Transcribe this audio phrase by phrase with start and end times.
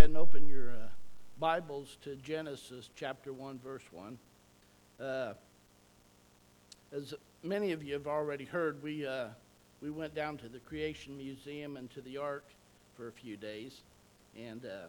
[0.00, 0.88] and open your uh,
[1.38, 4.18] Bibles to Genesis chapter 1, verse 1.
[4.98, 5.34] Uh,
[6.90, 9.26] as many of you have already heard, we, uh,
[9.82, 12.46] we went down to the Creation Museum and to the Ark
[12.96, 13.82] for a few days.
[14.38, 14.88] And uh,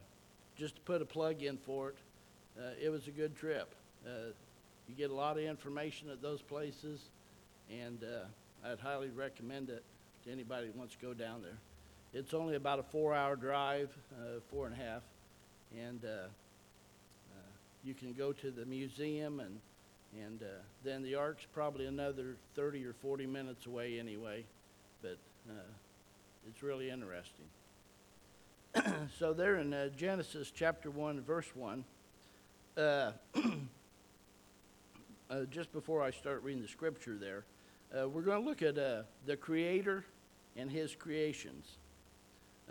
[0.55, 1.98] just to put a plug in for it,
[2.58, 3.76] uh, it was a good trip.
[4.06, 4.32] Uh,
[4.88, 7.02] you get a lot of information at those places,
[7.70, 8.00] and
[8.66, 9.84] I'd highly recommend it
[10.24, 11.58] to anybody who wants to go down there.
[12.14, 13.90] It's only about a four-hour drive,
[14.20, 15.02] uh, four and a half,
[15.80, 17.52] and uh, uh,
[17.86, 19.60] you can go to the museum, and
[20.22, 20.46] and uh,
[20.84, 24.44] then the Ark's probably another 30 or 40 minutes away anyway,
[25.02, 25.18] but
[26.50, 27.46] it's really interesting.
[29.18, 31.86] so there in uh, Genesis chapter one, verse one.
[32.76, 33.12] Uh,
[35.30, 37.46] uh, just before I start reading the scripture, there,
[38.05, 40.04] we're going to look at the Creator
[40.58, 41.78] and His creations.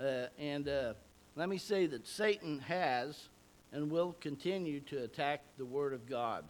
[0.01, 0.95] Uh, and uh,
[1.37, 3.29] let me say that Satan has
[3.73, 6.45] and will continue to attack the Word of God.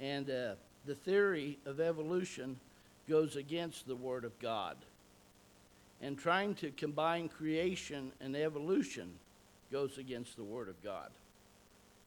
[0.00, 2.58] And uh, the theory of evolution
[3.08, 4.76] goes against the Word of God.
[6.00, 9.12] And trying to combine creation and evolution
[9.70, 11.10] goes against the Word of God.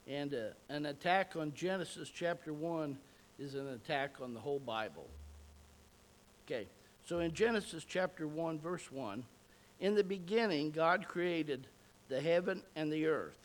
[0.07, 0.37] And uh,
[0.69, 2.97] an attack on Genesis chapter 1
[3.39, 5.07] is an attack on the whole Bible.
[6.45, 6.67] Okay,
[7.05, 9.23] so in Genesis chapter 1, verse 1,
[9.79, 11.67] in the beginning, God created
[12.09, 13.37] the heaven and the earth.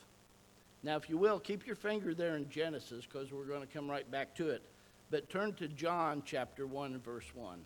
[0.82, 3.90] Now, if you will, keep your finger there in Genesis because we're going to come
[3.90, 4.62] right back to it.
[5.10, 7.58] But turn to John chapter 1 and verse 1.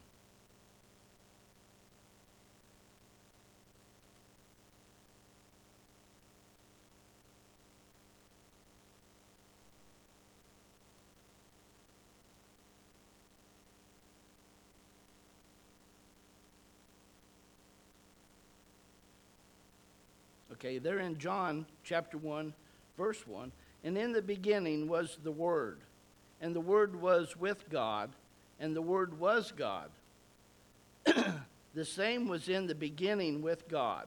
[20.55, 22.55] Okay, there in John chapter 1,
[22.97, 23.51] verse 1.
[23.83, 25.81] And in the beginning was the Word,
[26.41, 28.11] and the Word was with God,
[28.61, 29.91] and the Word was God.
[31.75, 34.07] the same was in the beginning with God.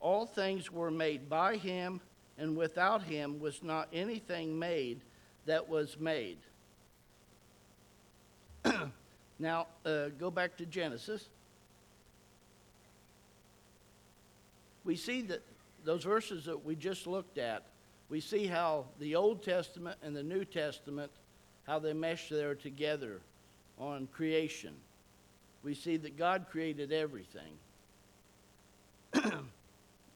[0.00, 2.00] All things were made by him,
[2.36, 5.02] and without him was not anything made
[5.46, 6.38] that was made.
[9.38, 11.28] now, uh, go back to Genesis.
[14.84, 15.42] We see that
[15.84, 17.64] those verses that we just looked at,
[18.08, 21.10] we see how the Old Testament and the New Testament,
[21.66, 23.20] how they mesh there together
[23.78, 24.74] on creation.
[25.62, 27.58] We see that God created everything.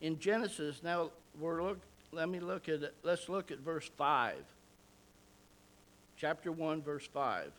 [0.00, 1.80] In Genesis, now we're look,
[2.12, 2.80] let me look at.
[3.02, 4.36] Let's look at verse 5.
[6.16, 7.52] Chapter 1, verse 5.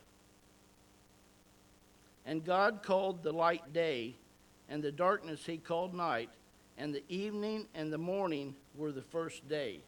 [2.26, 4.16] And God called the light day,
[4.68, 6.28] and the darkness he called night
[6.80, 9.80] and the evening and the morning were the first day.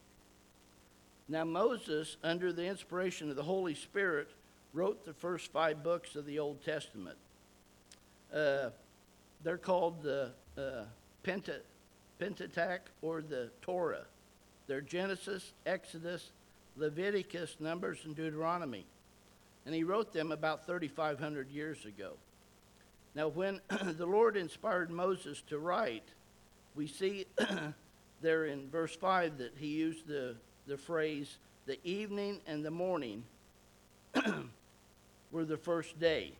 [1.27, 4.29] Now, Moses, under the inspiration of the Holy Spirit,
[4.75, 7.17] wrote the first five books of the Old Testament.
[8.33, 8.71] Uh,
[9.43, 10.85] they're called the uh,
[11.23, 14.05] Pentateuch or the Torah.
[14.67, 16.31] They're Genesis, Exodus,
[16.77, 18.85] Leviticus, Numbers, and Deuteronomy.
[19.65, 22.13] And he wrote them about 3,500 years ago.
[23.15, 23.61] Now, when
[23.97, 26.11] the Lord inspired Moses to write,
[26.75, 27.27] we see
[28.23, 30.35] there in verse 5 that he used the,
[30.67, 33.25] the phrase, the evening and the morning
[35.33, 36.33] were the first day.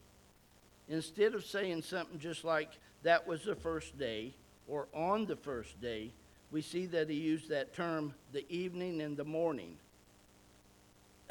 [0.89, 2.71] Instead of saying something just like,
[3.03, 4.33] that was the first day,
[4.69, 6.13] or on the first day,
[6.51, 9.77] we see that he used that term, the evening and the morning.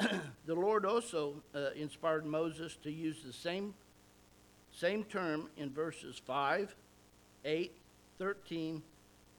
[0.46, 3.74] the Lord also uh, inspired Moses to use the same,
[4.72, 6.74] same term in verses 5,
[7.44, 7.72] 8,
[8.18, 8.82] 13,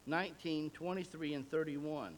[0.06, 2.16] 19, 23, and 31.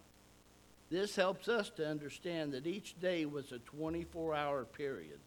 [0.90, 5.20] This helps us to understand that each day was a 24 hour period.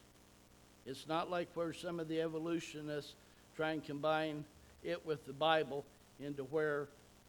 [0.86, 3.14] It's not like where some of the evolutionists
[3.56, 4.44] try and combine
[4.82, 5.84] it with the Bible
[6.20, 6.88] into where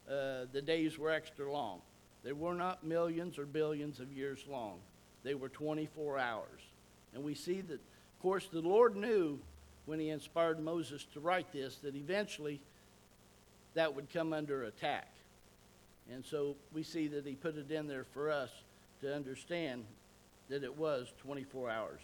[0.09, 1.81] uh, the days were extra long.
[2.23, 4.79] They were not millions or billions of years long,
[5.23, 6.61] they were 24 hours.
[7.13, 9.39] And we see that, of course, the Lord knew
[9.85, 12.61] when He inspired Moses to write this that eventually
[13.73, 15.09] that would come under attack.
[16.11, 18.49] And so we see that he put it in there for us
[19.01, 19.85] to understand
[20.49, 22.01] that it was 24 hours.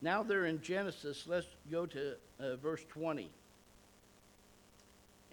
[0.00, 1.24] Now they're in Genesis.
[1.26, 3.30] Let's go to uh, verse 20.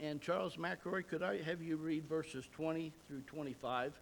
[0.02, 3.94] And Charles McRoy, could I have you read verses 20 through 25?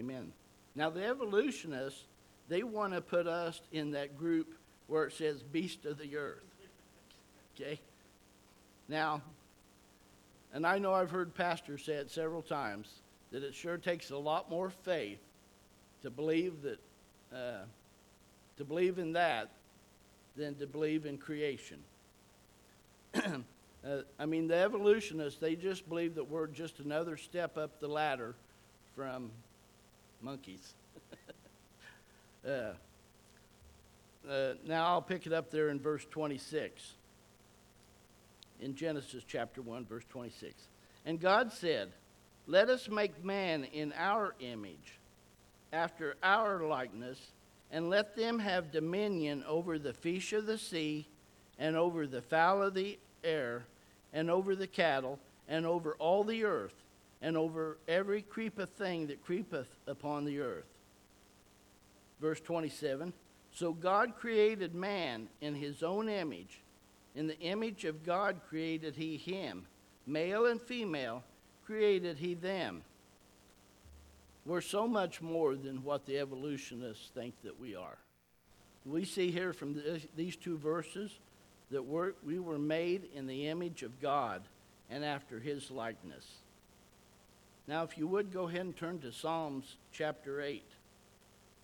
[0.00, 0.32] Amen.
[0.74, 2.04] Now, the evolutionists,
[2.48, 4.54] they want to put us in that group
[4.86, 6.42] where it says beast of the earth.
[7.54, 7.78] Okay?
[8.88, 9.20] Now,
[10.54, 12.88] and I know I've heard pastors say it several times
[13.30, 15.20] that it sure takes a lot more faith
[16.02, 16.78] to believe that,
[17.30, 17.64] uh,
[18.56, 19.50] to believe in that
[20.34, 21.76] than to believe in creation.
[23.14, 23.38] uh,
[24.18, 28.34] I mean, the evolutionists, they just believe that we're just another step up the ladder
[28.96, 29.30] from
[30.22, 30.74] monkeys.
[32.46, 32.72] uh,
[34.28, 36.94] uh, now I'll pick it up there in verse 26.
[38.60, 40.54] In Genesis chapter 1, verse 26.
[41.06, 41.92] And God said,
[42.46, 44.98] Let us make man in our image,
[45.72, 47.18] after our likeness,
[47.70, 51.06] and let them have dominion over the fish of the sea,
[51.58, 53.64] and over the fowl of the air,
[54.12, 55.18] and over the cattle,
[55.48, 56.74] and over all the earth,
[57.22, 60.66] and over every creepeth thing that creepeth upon the earth.
[62.20, 63.12] Verse 27
[63.52, 66.60] So God created man in his own image.
[67.14, 69.66] In the image of God created he him.
[70.06, 71.24] Male and female
[71.64, 72.82] created he them.
[74.46, 77.98] We're so much more than what the evolutionists think that we are.
[78.86, 81.18] We see here from this, these two verses
[81.70, 81.82] that
[82.24, 84.42] we were made in the image of God
[84.88, 86.26] and after his likeness.
[87.66, 90.64] Now, if you would go ahead and turn to Psalms chapter 8.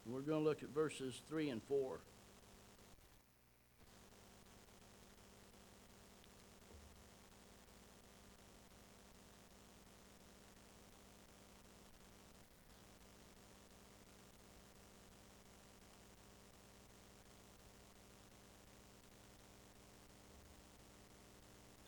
[0.06, 1.98] We're going to look at verses 3 and 4.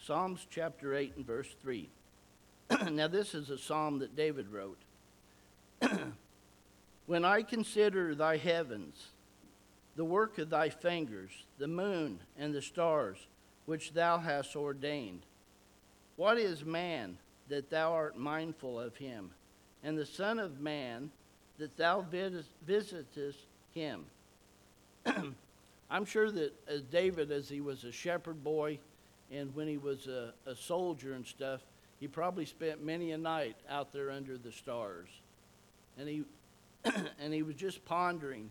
[0.08, 1.90] Psalms chapter 8 and verse 3.
[2.90, 4.78] now, this is a psalm that David wrote.
[7.06, 9.08] when I consider thy heavens,
[9.96, 13.18] the work of thy fingers, the moon and the stars,
[13.66, 15.22] which thou hast ordained,
[16.16, 19.30] what is man that thou art mindful of him,
[19.82, 21.10] and the Son of Man
[21.58, 22.04] that thou
[22.66, 23.38] visitest
[23.72, 24.04] him?
[25.90, 28.78] I'm sure that as David, as he was a shepherd boy,
[29.30, 31.60] and when he was a, a soldier and stuff,
[32.00, 35.08] he probably spent many a night out there under the stars.
[35.98, 36.24] And he,
[37.18, 38.50] and he was just pondering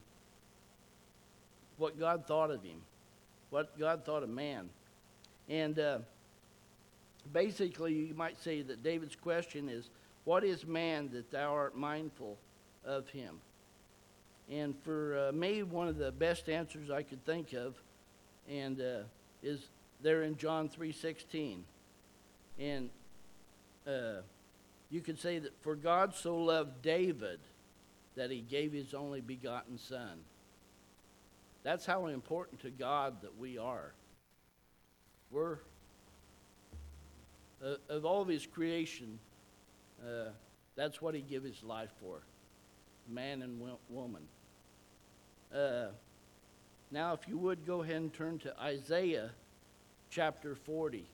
[1.78, 2.82] what God thought of him,
[3.50, 4.70] what God thought of man.
[5.48, 6.00] And uh,
[7.32, 9.90] basically, you might say that David's question is,
[10.26, 12.38] What is man that thou art mindful
[12.84, 13.40] of him?
[14.50, 17.76] And for uh, me, one of the best answers I could think of
[18.50, 19.00] and uh,
[19.44, 19.68] is
[20.02, 21.60] there in John 3:16.
[22.60, 22.90] And
[23.88, 24.22] uh,
[24.90, 27.40] you could say that for God so loved David
[28.16, 30.20] that he gave his only begotten son.
[31.64, 33.94] That's how important to God that we are.
[35.32, 35.58] We're,
[37.64, 39.20] uh, of all of his creation,
[40.02, 40.30] uh,
[40.76, 42.22] that's what he gave his life for
[43.10, 44.24] man and woman.
[45.54, 45.88] Uh,
[46.92, 49.32] now, if you would go ahead and turn to Isaiah
[50.10, 51.06] chapter 40.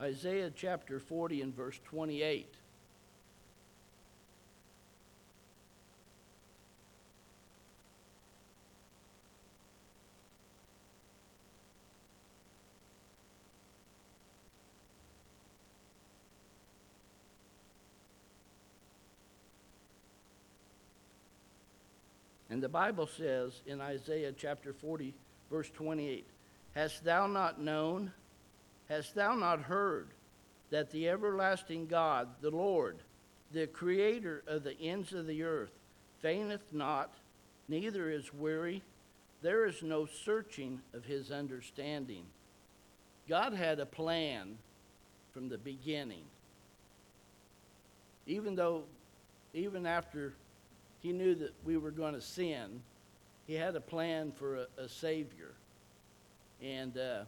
[0.00, 2.54] Isaiah chapter 40 and verse 28.
[22.48, 25.14] And the Bible says in Isaiah chapter 40,
[25.50, 26.26] verse 28,
[26.74, 28.12] Hast thou not known,
[28.90, 30.08] hast thou not heard,
[30.68, 32.98] that the everlasting God, the Lord,
[33.52, 35.72] the creator of the ends of the earth,
[36.20, 37.14] fainteth not,
[37.68, 38.82] neither is weary,
[39.40, 42.26] there is no searching of his understanding.
[43.26, 44.58] God had a plan
[45.32, 46.24] from the beginning.
[48.26, 48.82] Even though,
[49.54, 50.34] even after
[51.00, 52.82] he knew that we were going to sin.
[53.46, 55.54] He had a plan for a, a Savior.
[56.62, 57.24] And uh,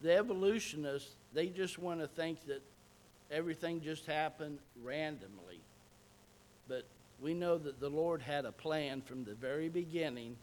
[0.00, 2.62] the evolutionists, they just want to think that
[3.30, 5.60] everything just happened randomly.
[6.68, 6.84] But
[7.20, 10.36] we know that the Lord had a plan from the very beginning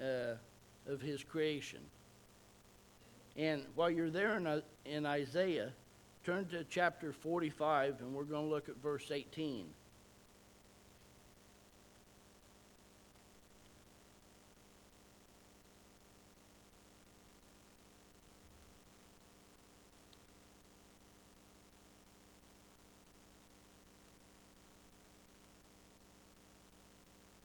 [0.00, 0.34] uh,
[0.86, 1.80] of His creation.
[3.36, 5.72] And while you're there in, uh, in Isaiah,
[6.24, 9.66] turn to chapter 45, and we're going to look at verse 18.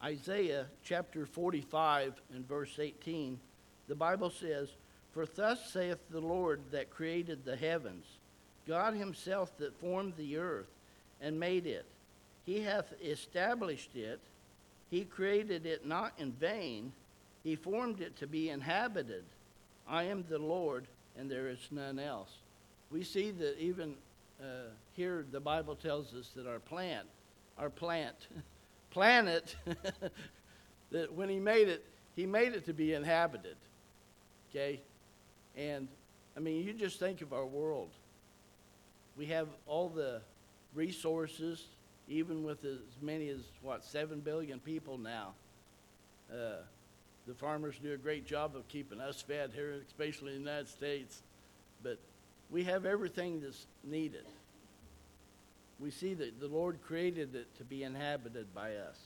[0.07, 3.37] Isaiah chapter 45 and verse 18,
[3.89, 4.69] the Bible says,
[5.11, 8.05] For thus saith the Lord that created the heavens,
[8.65, 10.69] God himself that formed the earth
[11.19, 11.85] and made it.
[12.45, 14.21] He hath established it.
[14.89, 16.93] He created it not in vain.
[17.43, 19.25] He formed it to be inhabited.
[19.89, 20.87] I am the Lord,
[21.19, 22.31] and there is none else.
[22.91, 23.95] We see that even
[24.41, 27.07] uh, here the Bible tells us that our plant,
[27.57, 28.15] our plant,
[28.97, 29.55] planet,
[30.91, 31.85] that when he made it,
[32.15, 33.55] he made it to be inhabited.
[34.49, 34.81] Okay?
[35.55, 35.87] And
[36.35, 37.91] I mean, you just think of our world.
[39.15, 40.21] We have all the
[40.73, 41.63] resources,
[42.09, 45.33] even with as many as, what, 7 billion people now.
[46.33, 46.63] Uh,
[47.27, 50.69] the farmers do a great job of keeping us fed here, especially in the United
[50.69, 51.21] States.
[51.83, 51.99] But
[52.49, 54.25] we have everything that's needed.
[55.79, 58.97] We see that the Lord created it to be inhabited by us.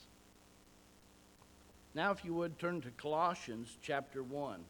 [1.93, 4.63] Now, if you would turn to Colossians chapter 1.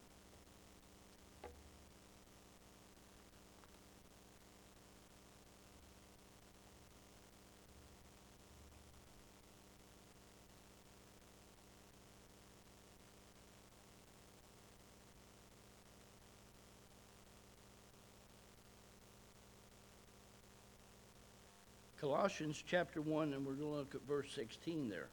[22.01, 25.07] Colossians chapter 1, and we're going to look at verse 16 there.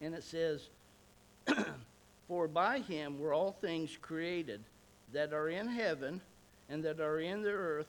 [0.00, 0.68] And it says,
[2.28, 4.60] For by him were all things created
[5.12, 6.20] that are in heaven
[6.68, 7.88] and that are in the earth,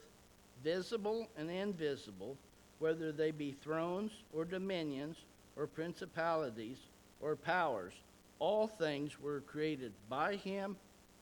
[0.63, 2.35] visible and invisible,
[2.79, 5.17] whether they be thrones or dominions
[5.57, 6.77] or principalities
[7.21, 7.93] or powers.
[8.39, 10.75] All things were created by him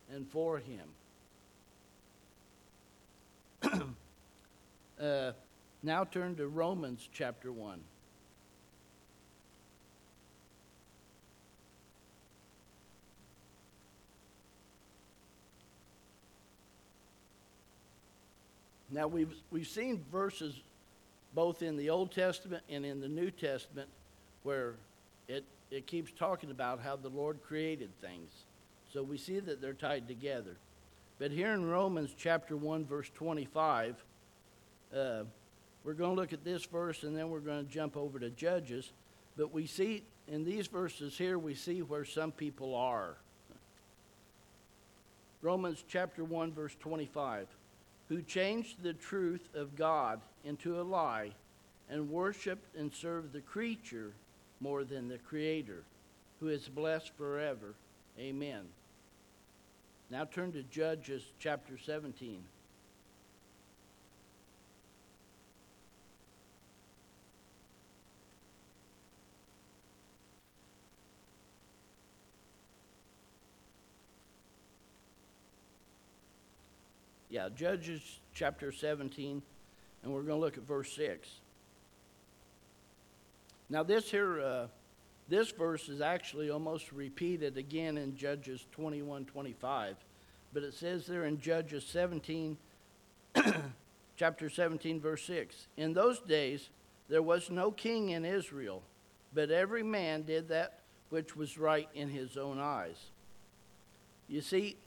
[0.09, 0.87] and for him.
[5.01, 5.31] Uh,
[5.83, 7.79] now turn to Romans chapter 1.
[18.89, 20.55] Now we've we've seen verses
[21.35, 23.89] both in the Old Testament and in the New Testament
[24.43, 24.75] where
[25.27, 28.31] it it keeps talking about how the Lord created things.
[28.91, 30.55] So we see that they're tied together.
[31.19, 34.03] But here in Romans chapter 1, verse 25,
[34.95, 35.23] uh,
[35.83, 38.29] we're going to look at this verse and then we're going to jump over to
[38.29, 38.91] Judges.
[39.37, 43.15] But we see in these verses here, we see where some people are.
[45.41, 47.47] Romans chapter 1, verse 25.
[48.09, 51.31] Who changed the truth of God into a lie
[51.89, 54.11] and worshiped and served the creature
[54.59, 55.83] more than the Creator,
[56.39, 57.75] who is blessed forever.
[58.19, 58.63] Amen.
[60.09, 62.39] Now turn to Judges chapter 17.
[77.37, 78.01] Yeah, Judges
[78.33, 79.43] chapter 17,
[80.01, 81.29] and we're going to look at verse 6.
[83.69, 84.67] Now, this here, uh,
[85.29, 89.97] this verse is actually almost repeated again in Judges 21 25,
[90.51, 92.57] but it says there in Judges 17,
[94.15, 96.71] chapter 17, verse 6 In those days
[97.07, 98.81] there was no king in Israel,
[99.35, 100.79] but every man did that
[101.09, 102.97] which was right in his own eyes.
[104.27, 104.77] You see,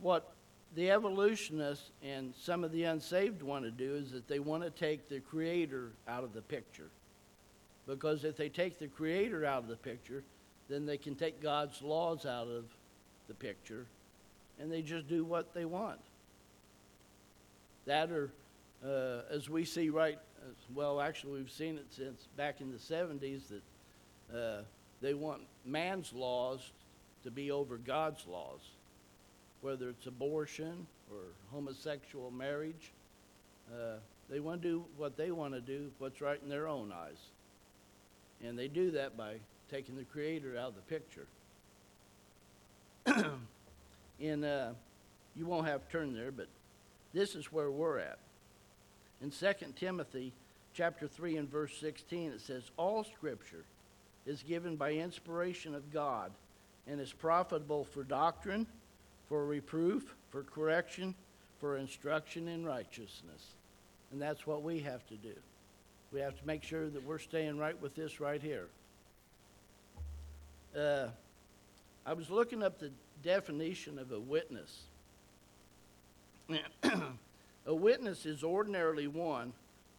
[0.00, 0.34] what
[0.74, 4.70] the evolutionists and some of the unsaved want to do is that they want to
[4.70, 6.90] take the creator out of the picture.
[7.90, 10.22] Because if they take the Creator out of the picture,
[10.68, 12.64] then they can take God's laws out of
[13.26, 13.86] the picture
[14.60, 15.98] and they just do what they want.
[17.86, 18.30] That or,
[18.84, 20.18] uh, as we see right,
[20.72, 24.62] well, actually, we've seen it since back in the 70s that uh,
[25.00, 26.70] they want man's laws
[27.24, 28.60] to be over God's laws,
[29.62, 31.20] whether it's abortion or
[31.52, 32.92] homosexual marriage.
[33.72, 33.96] Uh,
[34.28, 37.18] they want to do what they want to do, what's right in their own eyes.
[38.44, 39.34] And they do that by
[39.70, 41.26] taking the Creator out of the picture.
[44.20, 44.70] and uh,
[45.36, 46.48] you won't have to turn there, but
[47.12, 48.18] this is where we're at.
[49.22, 50.32] In 2 Timothy
[50.74, 53.64] chapter 3 and verse 16, it says, All Scripture
[54.26, 56.30] is given by inspiration of God
[56.86, 58.66] and is profitable for doctrine,
[59.30, 61.14] for reproof, for correction,
[61.60, 63.54] for instruction in righteousness.
[64.10, 65.34] And that's what we have to do.
[66.12, 68.66] We have to make sure that we're staying right with this right here.
[70.76, 71.06] Uh,
[72.04, 72.90] I was looking up the
[73.22, 74.80] definition of a witness.
[77.66, 79.52] a witness is ordinarily one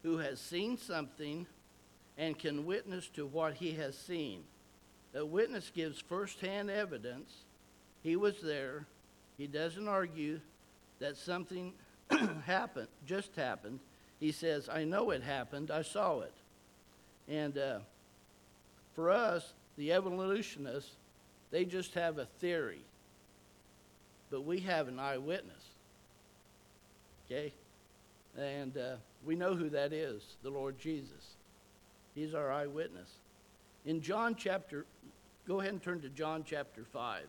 [0.03, 1.47] who has seen something
[2.17, 4.43] and can witness to what he has seen.
[5.15, 7.31] A witness gives firsthand evidence.
[8.03, 8.87] He was there.
[9.41, 10.39] He doesn't argue
[10.99, 11.73] that something
[12.45, 13.79] happened, just happened.
[14.19, 15.71] He says, I know it happened.
[15.71, 16.33] I saw it.
[17.27, 17.79] And uh,
[18.93, 20.91] for us, the evolutionists,
[21.49, 22.81] they just have a theory.
[24.29, 25.63] But we have an eyewitness.
[27.25, 27.51] Okay?
[28.37, 31.33] And uh, we know who that is the Lord Jesus.
[32.13, 33.09] He's our eyewitness.
[33.87, 34.85] In John chapter,
[35.47, 37.23] go ahead and turn to John chapter 5.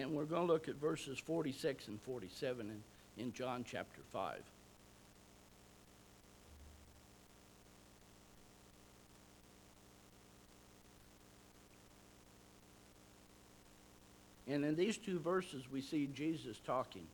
[0.00, 2.70] And we're going to look at verses 46 and 47
[3.16, 4.40] in, in John chapter 5.
[14.48, 17.06] And in these two verses, we see Jesus talking.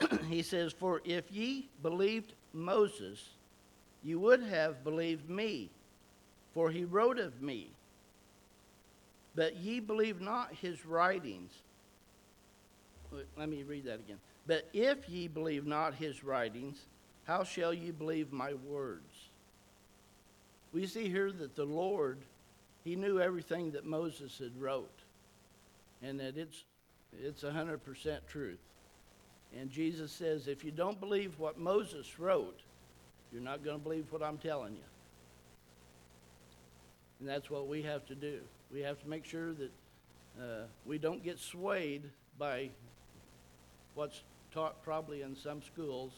[0.30, 3.22] he says, For if ye believed Moses,
[4.02, 5.68] you would have believed me,
[6.54, 7.70] for he wrote of me.
[9.34, 11.52] But ye believe not his writings.
[13.36, 14.18] Let me read that again.
[14.46, 16.78] But if ye believe not his writings,
[17.24, 19.30] how shall ye believe my words?
[20.72, 22.18] We see here that the Lord,
[22.84, 25.00] he knew everything that Moses had wrote,
[26.02, 26.64] and that it's
[27.20, 28.58] it's 100% truth.
[29.58, 32.60] And Jesus says, if you don't believe what Moses wrote,
[33.30, 34.82] you're not going to believe what I'm telling you.
[37.20, 38.40] And that's what we have to do.
[38.72, 39.70] We have to make sure that
[40.40, 42.02] uh, we don't get swayed
[42.38, 42.70] by
[43.94, 44.22] what's
[44.54, 46.12] taught probably in some schools,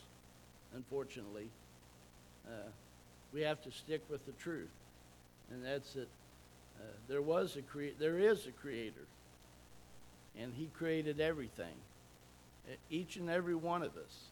[0.74, 1.48] unfortunately.
[2.46, 2.68] Uh,
[3.32, 4.70] we have to stick with the truth.
[5.50, 6.08] And that's that
[6.78, 9.06] uh, there was a crea- there is a creator.
[10.38, 11.74] And he created everything.
[12.88, 14.30] Each and every one of us.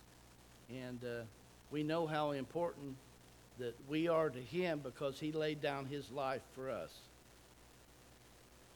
[0.71, 1.23] And uh,
[1.71, 2.97] we know how important
[3.59, 6.91] that we are to him because he laid down his life for us.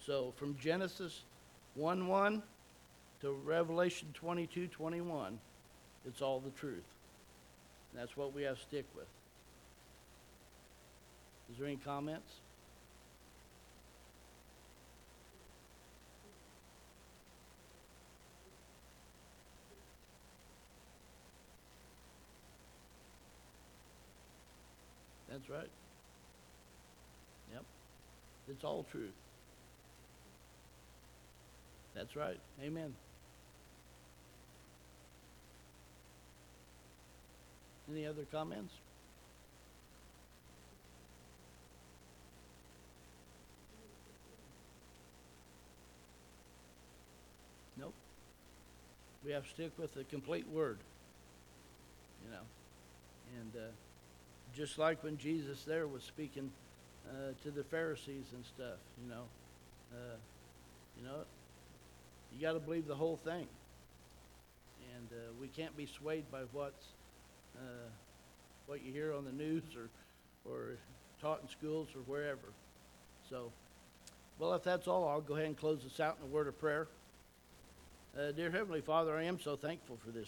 [0.06, 1.22] So from Genesis
[1.74, 2.42] 1 1
[3.22, 5.36] to Revelation 22 21,
[6.06, 6.84] it's all the truth.
[7.90, 9.06] And that's what we have to stick with.
[11.50, 12.34] Is there any comments?
[25.28, 25.68] That's right.
[27.52, 27.64] Yep.
[28.48, 29.10] It's all truth.
[31.96, 32.38] That's right.
[32.62, 32.94] Amen.
[37.90, 38.74] Any other comments?
[47.78, 47.94] Nope.
[49.24, 50.76] We have to stick with the complete word.
[52.26, 52.42] You know.
[53.40, 53.68] And uh,
[54.54, 56.50] just like when Jesus there was speaking
[57.08, 59.22] uh, to the Pharisees and stuff, you know.
[59.94, 60.16] Uh,
[60.98, 61.24] you know,
[62.34, 63.46] you got to believe the whole thing.
[64.96, 66.86] And uh, we can't be swayed by what's
[67.56, 67.88] uh,
[68.66, 69.88] what you hear on the news or
[70.50, 70.76] or
[71.20, 72.52] taught in schools or wherever.
[73.28, 73.50] So,
[74.38, 76.58] well, if that's all, I'll go ahead and close this out in a word of
[76.58, 76.86] prayer.
[78.18, 80.24] Uh, dear Heavenly Father, I am so thankful for this